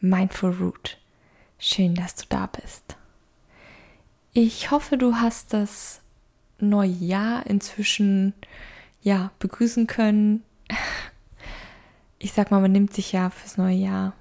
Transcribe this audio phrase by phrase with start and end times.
[0.00, 0.98] Mindful Root.
[1.58, 2.96] Schön, dass du da bist.
[4.32, 6.00] Ich hoffe, du hast das
[6.58, 8.34] neue Jahr inzwischen
[9.02, 10.42] ja begrüßen können.
[12.18, 14.14] Ich sag mal, man nimmt sich ja fürs neue Jahr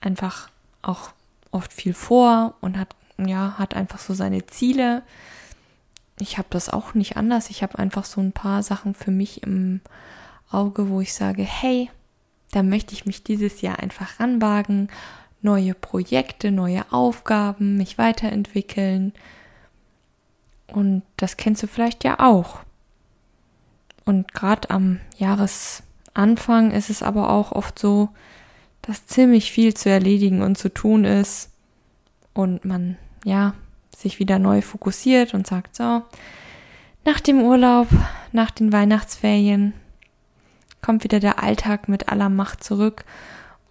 [0.00, 0.48] einfach
[0.80, 1.12] auch
[1.50, 5.02] oft viel vor und hat ja hat einfach so seine Ziele.
[6.18, 7.50] Ich habe das auch nicht anders.
[7.50, 9.82] Ich habe einfach so ein paar Sachen für mich im
[10.50, 11.90] Auge, wo ich sage, hey,
[12.52, 14.88] da möchte ich mich dieses Jahr einfach ranwagen,
[15.42, 19.12] neue Projekte, neue Aufgaben, mich weiterentwickeln,
[20.72, 22.60] und das kennst du vielleicht ja auch.
[24.04, 28.08] Und gerade am Jahresanfang ist es aber auch oft so,
[28.80, 31.50] dass ziemlich viel zu erledigen und zu tun ist.
[32.34, 33.54] Und man ja
[33.96, 36.02] sich wieder neu fokussiert und sagt so,
[37.04, 37.88] nach dem Urlaub,
[38.32, 39.74] nach den Weihnachtsferien
[40.80, 43.04] kommt wieder der Alltag mit aller Macht zurück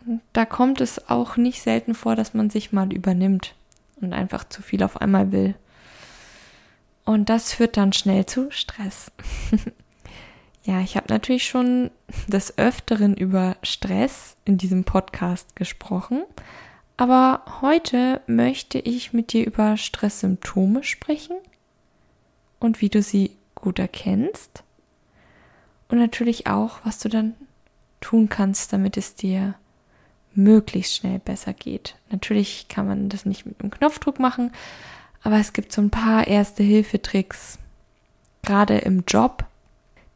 [0.06, 3.56] und da kommt es auch nicht selten vor, dass man sich mal übernimmt
[4.02, 5.56] und einfach zu viel auf einmal will.
[7.06, 9.12] Und das führt dann schnell zu Stress.
[10.64, 11.92] ja, ich habe natürlich schon
[12.28, 16.24] des Öfteren über Stress in diesem Podcast gesprochen.
[16.98, 21.36] Aber heute möchte ich mit dir über Stresssymptome sprechen
[22.60, 24.64] und wie du sie gut erkennst.
[25.90, 27.34] Und natürlich auch, was du dann
[28.00, 29.56] tun kannst, damit es dir
[30.34, 31.96] möglichst schnell besser geht.
[32.10, 34.52] Natürlich kann man das nicht mit einem Knopfdruck machen,
[35.24, 37.60] aber es gibt so ein paar erste Hilfetricks,
[38.42, 39.46] gerade im Job,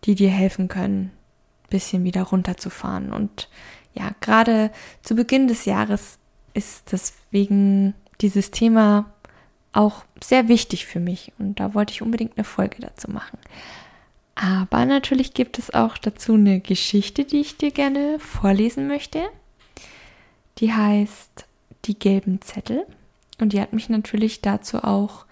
[0.04, 1.12] die dir helfen können,
[1.70, 3.12] bisschen wieder runterzufahren.
[3.12, 3.50] Und
[3.94, 4.72] ja, gerade
[5.02, 6.18] zu Beginn des Jahres
[6.54, 9.06] ist deswegen dieses Thema
[9.74, 13.38] auch sehr wichtig für mich und da wollte ich unbedingt eine Folge dazu machen.
[14.36, 19.24] Aber natürlich gibt es auch dazu eine Geschichte, die ich dir gerne vorlesen möchte.
[20.60, 21.46] Die heißt
[21.86, 22.86] Die gelben Zettel.
[23.40, 25.26] Und die hat mich natürlich dazu auch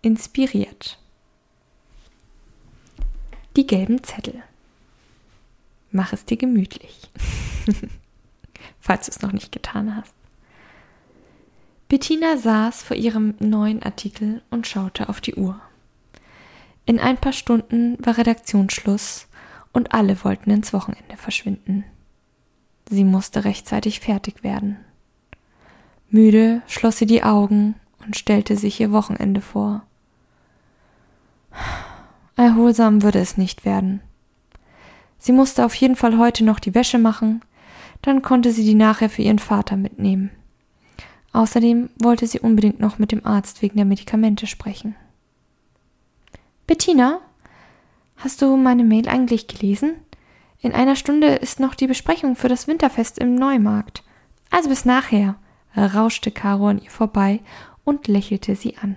[0.00, 0.98] inspiriert.
[3.56, 4.42] Die gelben Zettel.
[5.90, 7.10] Mach es dir gemütlich.
[8.80, 10.14] Falls du es noch nicht getan hast.
[11.88, 15.60] Bettina saß vor ihrem neuen Artikel und schaute auf die Uhr.
[16.86, 19.28] In ein paar Stunden war Redaktionsschluss
[19.74, 21.84] und alle wollten ins Wochenende verschwinden.
[22.92, 24.76] Sie musste rechtzeitig fertig werden.
[26.10, 29.80] Müde schloss sie die Augen und stellte sich ihr Wochenende vor.
[32.36, 34.02] Erholsam würde es nicht werden.
[35.16, 37.40] Sie musste auf jeden Fall heute noch die Wäsche machen,
[38.02, 40.28] dann konnte sie die nachher für ihren Vater mitnehmen.
[41.32, 44.96] Außerdem wollte sie unbedingt noch mit dem Arzt wegen der Medikamente sprechen.
[46.66, 47.20] Bettina,
[48.18, 49.94] hast du meine Mail eigentlich gelesen?
[50.62, 54.04] In einer Stunde ist noch die Besprechung für das Winterfest im Neumarkt.
[54.48, 55.34] Also bis nachher
[55.76, 57.40] rauschte Caro an ihr vorbei
[57.82, 58.96] und lächelte sie an.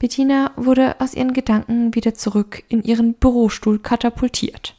[0.00, 4.74] Bettina wurde aus ihren Gedanken wieder zurück in ihren Bürostuhl katapultiert.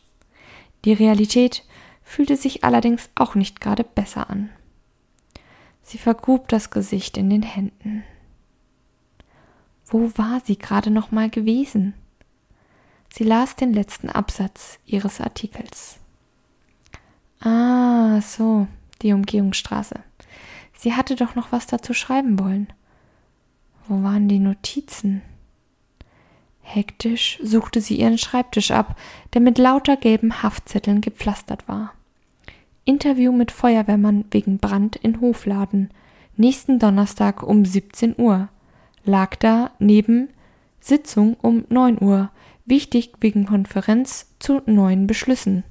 [0.84, 1.64] Die Realität
[2.04, 4.50] fühlte sich allerdings auch nicht gerade besser an.
[5.82, 8.04] Sie vergrub das Gesicht in den Händen.
[9.86, 11.94] Wo war sie gerade noch mal gewesen?
[13.16, 15.98] Sie las den letzten Absatz ihres Artikels.
[17.42, 18.66] Ah, so,
[19.04, 20.00] die Umgehungsstraße.
[20.76, 22.74] Sie hatte doch noch was dazu schreiben wollen.
[23.88, 25.22] Wo waren die Notizen?
[26.64, 29.00] Hektisch suchte sie ihren Schreibtisch ab,
[29.36, 31.94] der mit lauter gelben Haftzetteln gepflastert war.
[32.84, 35.92] Interview mit Feuerwehrmann wegen Brand in Hofladen.
[36.36, 38.50] Nächsten Donnerstag um 17 Uhr.
[39.06, 40.30] Lag da neben
[40.80, 42.32] Sitzung um 9 Uhr.
[42.66, 45.64] Wichtig wegen Konferenz zu neuen Beschlüssen.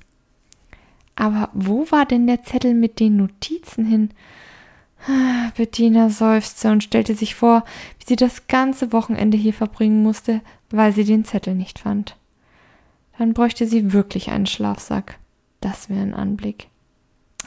[1.16, 4.10] Aber wo war denn der Zettel mit den Notizen hin?
[5.56, 7.64] Bettina seufzte und stellte sich vor,
[7.98, 10.40] wie sie das ganze Wochenende hier verbringen musste,
[10.70, 12.16] weil sie den Zettel nicht fand.
[13.18, 15.18] Dann bräuchte sie wirklich einen Schlafsack.
[15.60, 16.68] Das wäre ein Anblick.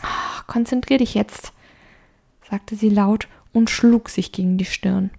[0.02, 1.54] Ach, konzentrier dich jetzt,
[2.50, 5.10] sagte sie laut und schlug sich gegen die Stirn.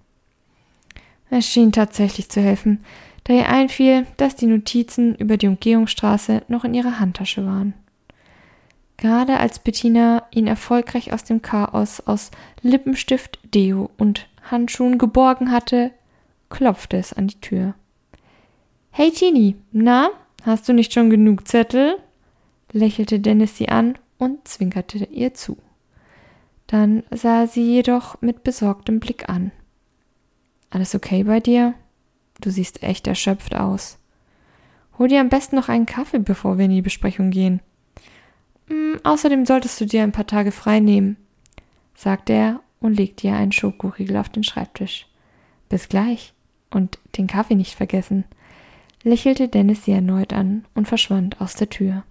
[1.29, 2.85] Es schien tatsächlich zu helfen,
[3.27, 7.75] da ihr einfiel, dass die Notizen über die Umgehungsstraße noch in ihrer Handtasche waren.
[8.99, 12.31] Gerade als Bettina ihn erfolgreich aus dem Chaos aus
[12.63, 15.91] Lippenstift, Deo und Handschuhen geborgen hatte,
[16.51, 17.75] klopfte es an die Tür.
[18.93, 20.11] Hey Tini, na,
[20.45, 21.99] hast du nicht schon genug Zettel?
[22.71, 25.59] lächelte Dennis sie an und zwinkerte ihr zu.
[26.69, 29.51] Dann sah sie jedoch mit besorgtem Blick an.
[30.71, 31.75] Alles okay bei dir?
[32.41, 33.99] Du siehst echt erschöpft aus.
[34.99, 37.61] Hol dir am besten noch einen Kaffee, bevor wir in die Besprechung gehen.
[38.69, 41.17] Mm, außerdem solltest du dir ein paar Tage frei nehmen,
[41.95, 45.07] sagte er und legte ihr einen Schokoriegel auf den Schreibtisch.
[45.69, 46.33] Bis gleich.
[46.71, 48.25] Und den Kaffee nicht vergessen,
[49.03, 52.03] lächelte Dennis sie erneut an und verschwand aus der Tür.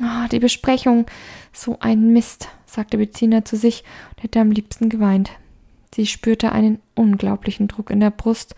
[0.00, 1.06] Oh, die Besprechung,
[1.52, 5.32] so ein Mist, sagte Bettina zu sich und hätte am liebsten geweint.
[5.94, 8.54] Sie spürte einen unglaublichen Druck in der Brust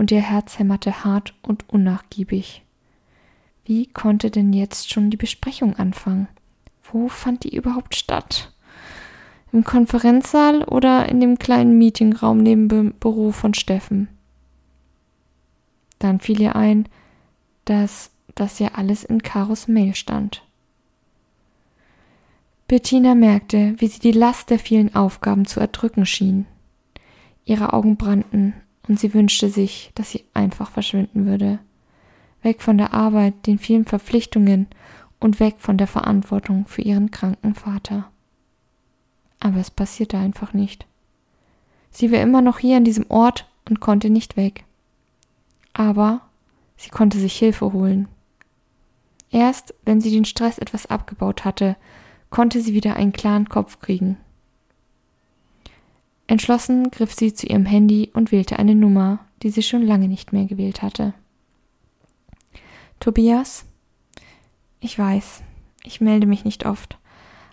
[0.00, 2.62] und ihr Herz hämmerte hart und unnachgiebig.
[3.66, 6.26] Wie konnte denn jetzt schon die Besprechung anfangen?
[6.90, 8.50] Wo fand die überhaupt statt?
[9.52, 14.08] Im Konferenzsaal oder in dem kleinen Meetingraum neben dem Büro von Steffen?
[15.98, 16.86] Dann fiel ihr ein,
[17.66, 20.42] dass das ja alles in Karos Mail stand.
[22.68, 26.46] Bettina merkte, wie sie die Last der vielen Aufgaben zu erdrücken schien.
[27.44, 28.54] Ihre Augen brannten
[28.88, 31.58] und sie wünschte sich, dass sie einfach verschwinden würde.
[32.42, 34.66] Weg von der Arbeit, den vielen Verpflichtungen
[35.18, 38.10] und weg von der Verantwortung für ihren kranken Vater.
[39.38, 40.86] Aber es passierte einfach nicht.
[41.90, 44.64] Sie war immer noch hier an diesem Ort und konnte nicht weg.
[45.72, 46.22] Aber
[46.76, 48.08] sie konnte sich Hilfe holen.
[49.30, 51.76] Erst wenn sie den Stress etwas abgebaut hatte,
[52.30, 54.16] konnte sie wieder einen klaren Kopf kriegen.
[56.30, 60.32] Entschlossen griff sie zu ihrem Handy und wählte eine Nummer, die sie schon lange nicht
[60.32, 61.12] mehr gewählt hatte.
[63.00, 63.64] Tobias?
[64.78, 65.42] Ich weiß,
[65.82, 66.98] ich melde mich nicht oft,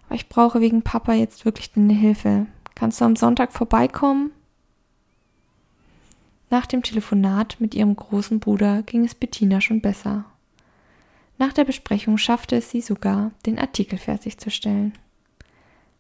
[0.06, 2.46] aber ich brauche wegen Papa jetzt wirklich deine Hilfe.
[2.76, 4.30] Kannst du am Sonntag vorbeikommen?
[6.52, 10.26] Nach dem Telefonat mit ihrem großen Bruder ging es Bettina schon besser.
[11.40, 14.94] Nach der Besprechung schaffte es sie sogar, den Artikel fertigzustellen.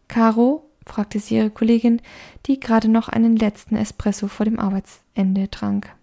[0.08, 2.02] Caro fragte sie ihre Kollegin,
[2.46, 5.94] die gerade noch einen letzten Espresso vor dem Arbeitsende trank.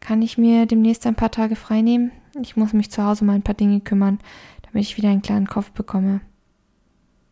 [0.00, 2.10] Kann ich mir demnächst ein paar Tage frei nehmen?
[2.40, 4.18] Ich muss mich zu Hause um ein paar Dinge kümmern,
[4.62, 6.20] damit ich wieder einen kleinen Kopf bekomme.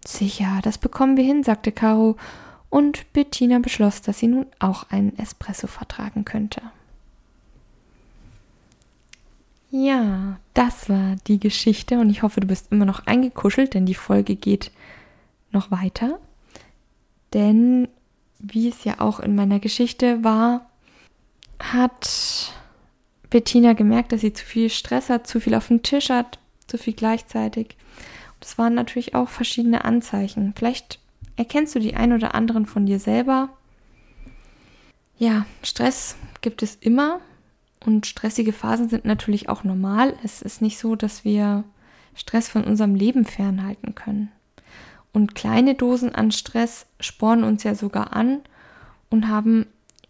[0.06, 2.16] Sicher, das bekommen wir hin, sagte Caro,
[2.70, 6.60] und Bettina beschloss, dass sie nun auch einen Espresso vertragen könnte.
[9.70, 13.94] Ja, das war die Geschichte und ich hoffe, du bist immer noch eingekuschelt, denn die
[13.94, 14.70] Folge geht
[15.50, 16.18] noch weiter.
[17.34, 17.88] Denn
[18.38, 20.70] wie es ja auch in meiner Geschichte war,
[21.58, 22.52] hat
[23.30, 26.78] Bettina gemerkt, dass sie zu viel Stress hat, zu viel auf dem Tisch hat, zu
[26.78, 27.76] viel gleichzeitig.
[28.34, 30.54] Und es waren natürlich auch verschiedene Anzeichen.
[30.56, 31.00] Vielleicht
[31.36, 33.50] erkennst du die ein oder anderen von dir selber.
[35.18, 37.20] Ja, Stress gibt es immer
[37.84, 40.14] und stressige Phasen sind natürlich auch normal.
[40.22, 41.64] Es ist nicht so, dass wir
[42.14, 44.30] Stress von unserem Leben fernhalten können.
[45.18, 48.40] Und kleine Dosen an Stress spornen uns ja sogar an
[49.10, 49.66] und haben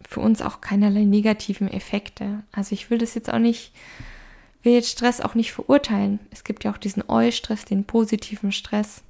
[0.07, 2.43] für uns auch keinerlei negativen Effekte.
[2.53, 3.73] Also ich will das jetzt auch nicht,
[4.63, 6.19] will jetzt Stress auch nicht verurteilen.
[6.31, 9.01] Es gibt ja auch diesen Eu-Stress, den positiven Stress.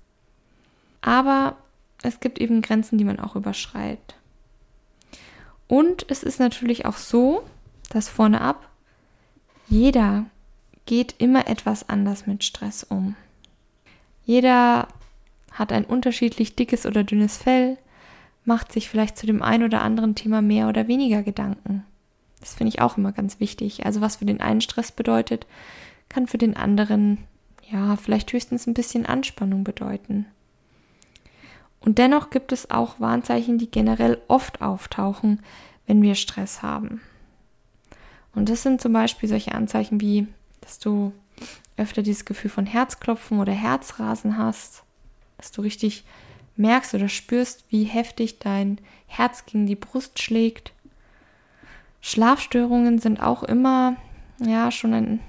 [1.00, 1.56] Aber
[2.05, 4.15] es gibt eben Grenzen, die man auch überschreitet.
[5.67, 7.43] Und es ist natürlich auch so,
[7.90, 8.69] das vorne ab.
[9.67, 10.26] Jeder
[10.87, 13.17] geht immer etwas anders mit Stress um.
[14.25, 14.87] Jeder
[15.59, 17.79] hat ein unterschiedlich dickes oder dünnes Fell,
[18.45, 21.85] macht sich vielleicht zu dem einen oder anderen Thema mehr oder weniger Gedanken.
[22.41, 23.85] Das finde ich auch immer ganz wichtig.
[23.85, 25.47] Also was für den einen Stress bedeutet,
[26.09, 27.19] kann für den anderen
[27.71, 30.27] ja vielleicht höchstens ein bisschen Anspannung bedeuten.
[31.81, 35.41] Und dennoch gibt es auch Warnzeichen, die generell oft auftauchen,
[35.87, 37.00] wenn wir Stress haben.
[38.35, 40.27] Und das sind zum Beispiel solche Anzeichen wie,
[40.61, 41.12] dass du
[41.77, 44.83] öfter dieses Gefühl von Herzklopfen oder Herzrasen hast,
[45.38, 46.04] dass du richtig
[46.57, 50.73] merkst oder spürst, wie heftig dein Herz gegen die Brust schlägt.
[52.00, 53.97] Schlafstörungen sind auch immer
[54.40, 55.21] ja schon ein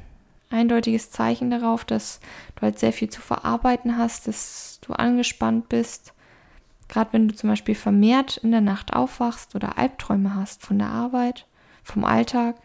[0.50, 2.20] eindeutiges Zeichen darauf, dass
[2.56, 6.14] du halt sehr viel zu verarbeiten hast, dass du angespannt bist.
[6.88, 10.90] Gerade wenn du zum Beispiel vermehrt in der Nacht aufwachst oder Albträume hast von der
[10.90, 11.46] Arbeit,
[11.84, 12.56] vom Alltag.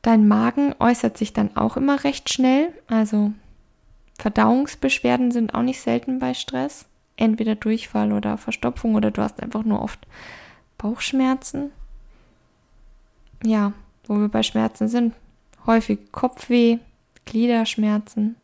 [0.00, 3.32] Dein Magen äußert sich dann auch immer recht schnell, also
[4.24, 6.86] Verdauungsbeschwerden sind auch nicht selten bei Stress.
[7.18, 9.98] Entweder Durchfall oder Verstopfung oder du hast einfach nur oft
[10.78, 11.72] Bauchschmerzen.
[13.44, 13.74] Ja,
[14.06, 15.12] wo wir bei Schmerzen sind.
[15.66, 16.78] Häufig Kopfweh,
[17.26, 18.36] Gliederschmerzen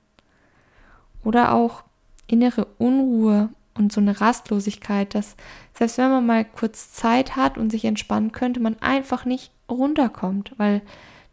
[1.24, 1.82] oder auch
[2.26, 5.34] innere Unruhe und so eine Rastlosigkeit, dass
[5.72, 10.52] selbst wenn man mal kurz Zeit hat und sich entspannen könnte, man einfach nicht runterkommt,
[10.58, 10.82] weil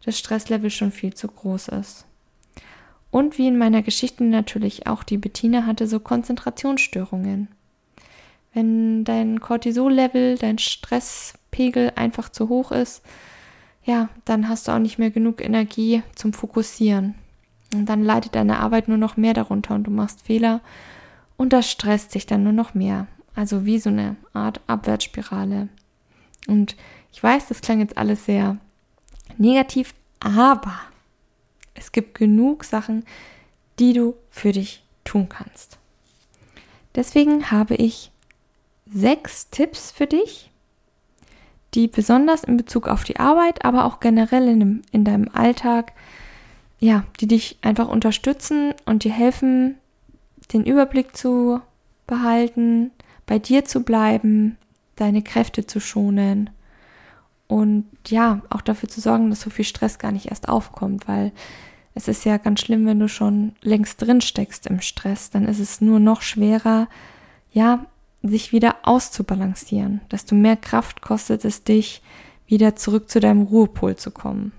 [0.06, 2.07] das Stresslevel schon viel zu groß ist.
[3.10, 7.48] Und wie in meiner Geschichte natürlich auch die Bettina hatte so Konzentrationsstörungen.
[8.52, 13.02] Wenn dein Cortisol-Level, dein Stresspegel einfach zu hoch ist,
[13.84, 17.14] ja, dann hast du auch nicht mehr genug Energie zum Fokussieren.
[17.74, 20.60] Und dann leidet deine Arbeit nur noch mehr darunter und du machst Fehler
[21.36, 23.06] und das stresst sich dann nur noch mehr.
[23.34, 25.68] Also wie so eine Art Abwärtsspirale.
[26.46, 26.76] Und
[27.12, 28.56] ich weiß, das klang jetzt alles sehr
[29.36, 30.74] negativ, aber
[31.78, 33.04] es gibt genug Sachen,
[33.78, 35.78] die du für dich tun kannst.
[36.94, 38.10] Deswegen habe ich
[38.92, 40.50] sechs Tipps für dich,
[41.74, 45.92] die besonders in Bezug auf die Arbeit, aber auch generell in, in deinem Alltag,
[46.80, 49.76] ja, die dich einfach unterstützen und dir helfen,
[50.52, 51.60] den Überblick zu
[52.06, 52.90] behalten,
[53.26, 54.56] bei dir zu bleiben,
[54.96, 56.50] deine Kräfte zu schonen
[57.48, 61.32] und ja, auch dafür zu sorgen, dass so viel Stress gar nicht erst aufkommt, weil
[61.94, 65.58] es ist ja ganz schlimm, wenn du schon längst drin steckst im Stress, dann ist
[65.58, 66.88] es nur noch schwerer,
[67.50, 67.86] ja,
[68.22, 72.02] sich wieder auszubalancieren, desto mehr Kraft kostet es dich,
[72.46, 74.52] wieder zurück zu deinem Ruhepol zu kommen.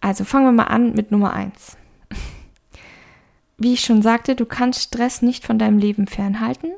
[0.00, 1.76] Also fangen wir mal an mit Nummer eins.
[3.56, 6.72] Wie ich schon sagte, du kannst Stress nicht von deinem Leben fernhalten,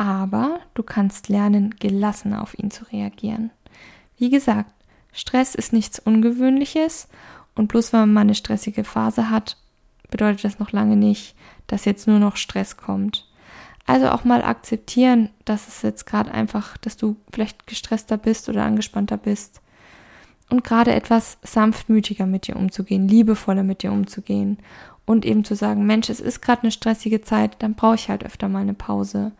[0.00, 3.50] aber du kannst lernen, gelassen auf ihn zu reagieren.
[4.16, 4.72] Wie gesagt,
[5.12, 7.06] Stress ist nichts Ungewöhnliches
[7.54, 9.58] und bloß weil man eine stressige Phase hat,
[10.10, 13.28] bedeutet das noch lange nicht, dass jetzt nur noch Stress kommt.
[13.84, 18.64] Also auch mal akzeptieren, dass es jetzt gerade einfach, dass du vielleicht gestresster bist oder
[18.64, 19.60] angespannter bist.
[20.48, 24.56] Und gerade etwas sanftmütiger mit dir umzugehen, liebevoller mit dir umzugehen.
[25.04, 28.24] Und eben zu sagen, Mensch, es ist gerade eine stressige Zeit, dann brauche ich halt
[28.24, 29.32] öfter mal eine Pause.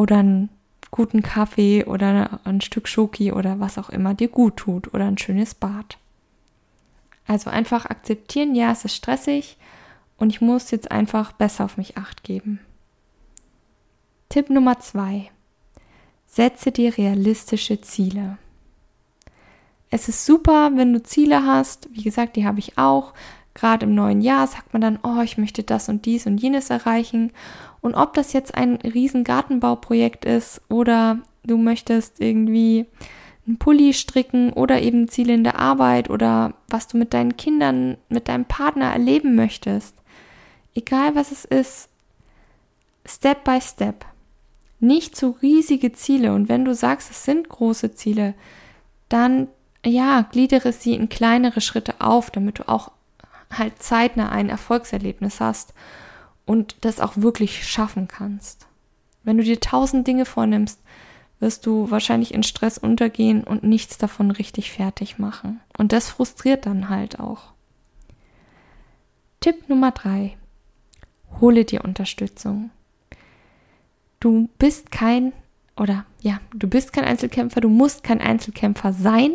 [0.00, 0.48] Oder einen
[0.90, 5.18] guten Kaffee oder ein Stück Schoki oder was auch immer dir gut tut oder ein
[5.18, 5.98] schönes Bad.
[7.26, 9.58] Also einfach akzeptieren, ja, es ist stressig
[10.16, 12.60] und ich muss jetzt einfach besser auf mich acht geben.
[14.30, 15.30] Tipp Nummer zwei.
[16.26, 18.38] Setze dir realistische Ziele.
[19.90, 21.90] Es ist super, wenn du Ziele hast.
[21.92, 23.12] Wie gesagt, die habe ich auch.
[23.60, 26.70] Gerade im neuen Jahr sagt man dann, oh, ich möchte das und dies und jenes
[26.70, 27.30] erreichen.
[27.82, 32.86] Und ob das jetzt ein riesen Gartenbauprojekt ist oder du möchtest irgendwie
[33.46, 37.98] einen Pulli stricken oder eben Ziele in der Arbeit oder was du mit deinen Kindern,
[38.08, 39.94] mit deinem Partner erleben möchtest.
[40.74, 41.90] Egal was es ist,
[43.04, 44.06] Step by Step
[44.78, 46.32] nicht so riesige Ziele.
[46.32, 48.32] Und wenn du sagst, es sind große Ziele,
[49.10, 49.48] dann
[49.84, 52.90] ja, gliedere sie in kleinere Schritte auf, damit du auch
[53.50, 55.74] halt zeitnah ein Erfolgserlebnis hast
[56.46, 58.66] und das auch wirklich schaffen kannst.
[59.22, 60.80] Wenn du dir tausend Dinge vornimmst,
[61.38, 65.60] wirst du wahrscheinlich in Stress untergehen und nichts davon richtig fertig machen.
[65.76, 67.52] Und das frustriert dann halt auch.
[69.40, 70.36] Tipp Nummer drei.
[71.40, 72.70] Hole dir Unterstützung
[74.20, 75.32] du bist kein,
[75.76, 79.32] oder ja, du bist kein Einzelkämpfer, du musst kein Einzelkämpfer sein.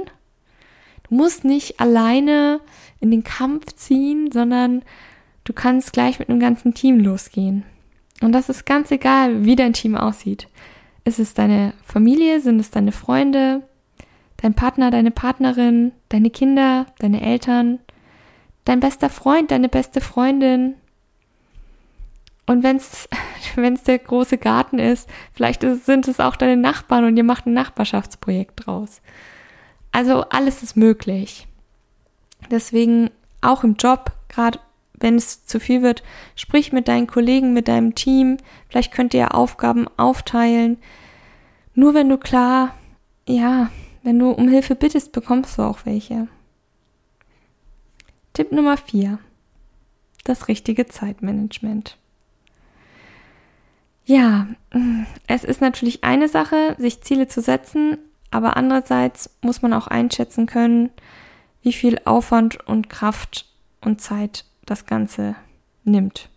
[1.09, 2.59] Du musst nicht alleine
[2.99, 4.83] in den Kampf ziehen, sondern
[5.43, 7.63] du kannst gleich mit einem ganzen Team losgehen.
[8.21, 10.47] Und das ist ganz egal, wie dein Team aussieht.
[11.03, 13.61] Ist es deine Familie, sind es deine Freunde,
[14.37, 17.79] dein Partner, deine Partnerin, deine Kinder, deine Eltern,
[18.63, 20.75] dein bester Freund, deine beste Freundin,
[22.45, 23.07] und wenn es
[23.87, 28.65] der große Garten ist, vielleicht sind es auch deine Nachbarn und ihr macht ein Nachbarschaftsprojekt
[28.65, 29.01] draus.
[29.95, 31.47] Also alles ist möglich.
[32.51, 34.59] Deswegen auch im Job, gerade
[34.93, 36.03] wenn es zu viel wird,
[36.35, 38.35] sprich mit deinen Kollegen, mit deinem Team.
[38.67, 40.79] Vielleicht könnt ihr Aufgaben aufteilen.
[41.75, 42.75] Nur wenn du klar,
[43.25, 43.71] ja,
[44.03, 46.27] wenn du um Hilfe bittest, bekommst du auch welche.
[48.33, 49.19] Tipp Nummer vier:
[50.25, 51.97] Das richtige Zeitmanagement.
[54.03, 54.47] Ja,
[55.27, 57.97] es ist natürlich eine Sache, sich Ziele zu setzen,
[58.35, 60.89] aber andererseits muss man auch einschätzen können,
[61.61, 63.45] wie viel Aufwand und Kraft
[63.79, 65.37] und Zeit das Ganze
[65.85, 66.27] nimmt.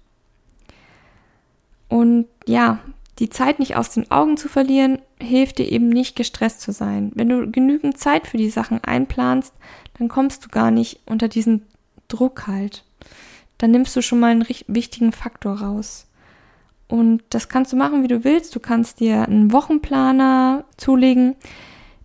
[1.89, 2.79] Und ja,
[3.19, 7.11] die Zeit nicht aus den Augen zu verlieren, hilft dir eben nicht gestresst zu sein.
[7.17, 9.53] Wenn du genügend Zeit für die Sachen einplanst,
[9.99, 11.67] dann kommst du gar nicht unter diesen
[12.07, 12.85] Druck halt.
[13.59, 16.07] Dann nimmst du schon mal einen wichtigen Faktor raus.
[16.87, 18.55] Und das kannst du machen, wie du willst.
[18.55, 21.35] Du kannst dir einen Wochenplaner zulegen.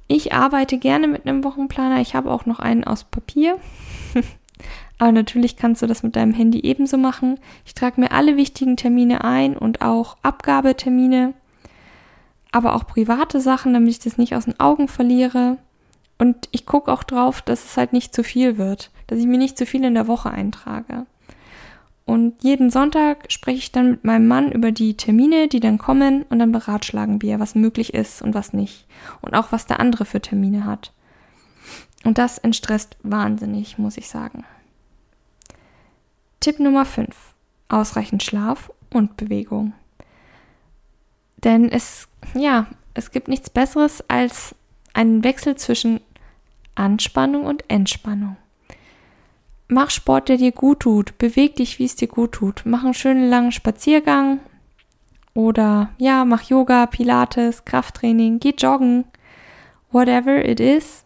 [0.08, 2.02] Ich arbeite gerne mit einem Wochenplaner.
[2.02, 3.58] Ich habe auch noch einen aus Papier.
[4.98, 7.40] Aber natürlich kannst du das mit deinem Handy ebenso machen.
[7.66, 11.34] Ich trage mir alle wichtigen Termine ein und auch Abgabetermine,
[12.52, 15.58] aber auch private Sachen, damit ich das nicht aus den Augen verliere.
[16.20, 19.40] Und ich gucke auch drauf, dass es halt nicht zu viel wird, dass ich mir
[19.40, 21.06] nicht zu viel in der Woche eintrage.
[22.06, 26.24] Und jeden Sonntag spreche ich dann mit meinem Mann über die Termine, die dann kommen,
[26.24, 28.86] und dann beratschlagen wir, was möglich ist und was nicht.
[29.22, 30.92] Und auch was der andere für Termine hat.
[32.04, 34.44] Und das entstresst wahnsinnig, muss ich sagen.
[36.42, 37.08] Tipp Nummer 5.
[37.70, 39.74] Ausreichend Schlaf und Bewegung.
[41.38, 44.56] Denn es, ja, es gibt nichts Besseres als
[44.94, 46.02] einen Wechsel zwischen
[46.76, 48.36] Anspannung und Entspannung.
[49.68, 51.18] Mach Sport, der dir gut tut.
[51.18, 52.64] Beweg dich, wie es dir gut tut.
[52.66, 54.40] Mach einen schönen langen Spaziergang.
[55.34, 59.06] Oder ja, mach Yoga, Pilates, Krafttraining, geh joggen.
[59.92, 61.06] Whatever it is.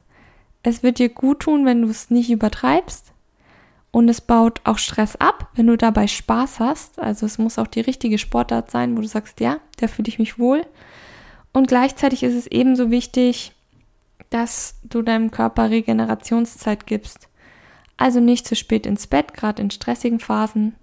[0.64, 3.14] Es wird dir gut tun, wenn du es nicht übertreibst.
[3.92, 7.00] Und es baut auch Stress ab, wenn du dabei Spaß hast.
[7.00, 10.20] Also es muss auch die richtige Sportart sein, wo du sagst, ja, da fühle ich
[10.20, 10.66] mich wohl.
[11.54, 13.54] Und gleichzeitig ist es ebenso wichtig,
[14.30, 17.27] dass du deinem Körper Regenerationszeit gibst.
[17.98, 20.76] Also nicht zu spät ins Bett, gerade in stressigen Phasen.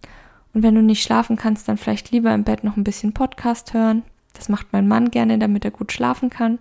[0.53, 3.73] Und wenn du nicht schlafen kannst, dann vielleicht lieber im Bett noch ein bisschen Podcast
[3.73, 4.03] hören.
[4.33, 6.59] Das macht mein Mann gerne, damit er gut schlafen kann.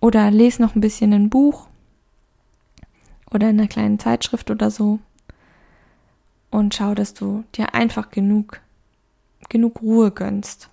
[0.00, 1.68] Oder lese noch ein bisschen ein Buch
[3.30, 5.00] oder in einer kleinen Zeitschrift oder so.
[6.50, 8.60] Und schau, dass du dir einfach genug,
[9.50, 10.70] genug Ruhe gönnst.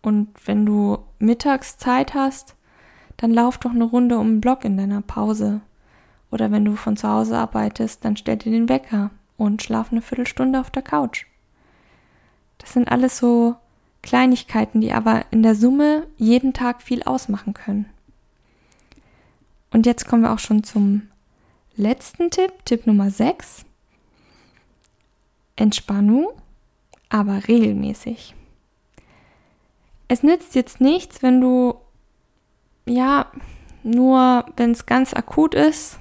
[0.00, 2.56] Und wenn du mittags Zeit hast,
[3.18, 5.60] dann lauf doch eine Runde um den Block in deiner Pause
[6.32, 10.02] oder wenn du von zu Hause arbeitest, dann stell dir den Wecker und schlaf eine
[10.02, 11.26] Viertelstunde auf der Couch.
[12.58, 13.54] Das sind alles so
[14.02, 17.86] Kleinigkeiten, die aber in der Summe jeden Tag viel ausmachen können.
[19.70, 21.08] Und jetzt kommen wir auch schon zum
[21.76, 23.64] letzten Tipp, Tipp Nummer 6.
[25.56, 26.28] Entspannung,
[27.08, 28.34] aber regelmäßig.
[30.08, 31.74] Es nützt jetzt nichts, wenn du,
[32.86, 33.26] ja,
[33.82, 35.98] nur wenn es ganz akut ist,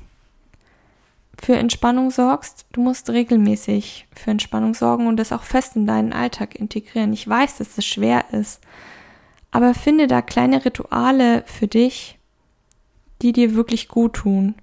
[1.41, 6.13] für Entspannung sorgst, du musst regelmäßig für Entspannung sorgen und das auch fest in deinen
[6.13, 7.13] Alltag integrieren.
[7.13, 8.62] Ich weiß, dass es schwer ist,
[9.49, 12.19] aber finde da kleine Rituale für dich,
[13.23, 14.54] die dir wirklich gut tun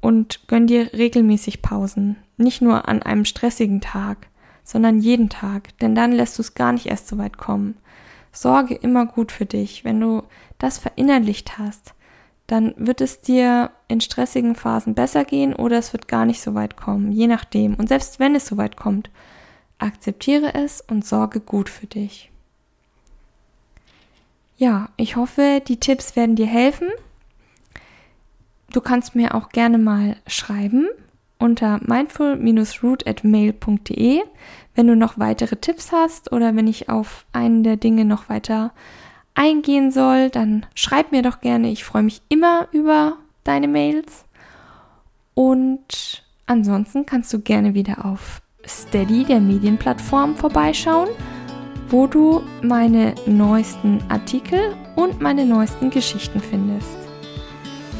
[0.00, 2.16] und gönn dir regelmäßig Pausen.
[2.38, 4.28] Nicht nur an einem stressigen Tag,
[4.64, 7.76] sondern jeden Tag, denn dann lässt du es gar nicht erst so weit kommen.
[8.32, 9.84] Sorge immer gut für dich.
[9.84, 10.22] Wenn du
[10.58, 11.94] das verinnerlicht hast,
[12.46, 16.54] dann wird es dir in stressigen Phasen besser gehen oder es wird gar nicht so
[16.54, 17.74] weit kommen, je nachdem.
[17.74, 19.10] Und selbst wenn es so weit kommt,
[19.78, 22.30] akzeptiere es und sorge gut für dich.
[24.56, 26.88] Ja, ich hoffe, die Tipps werden dir helfen.
[28.72, 30.88] Du kannst mir auch gerne mal schreiben
[31.38, 34.22] unter mindful-root at mail.de,
[34.74, 38.72] wenn du noch weitere Tipps hast oder wenn ich auf einen der Dinge noch weiter
[39.34, 41.70] eingehen soll, dann schreib mir doch gerne.
[41.70, 44.24] Ich freue mich immer über deine Mails.
[45.34, 51.08] Und ansonsten kannst du gerne wieder auf Steady, der Medienplattform, vorbeischauen,
[51.88, 56.96] wo du meine neuesten Artikel und meine neuesten Geschichten findest.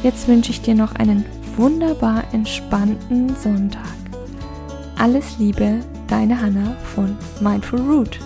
[0.03, 1.25] Jetzt wünsche ich dir noch einen
[1.57, 3.83] wunderbar entspannten Sonntag.
[4.99, 8.21] Alles Liebe, deine Hanna von Mindful Root.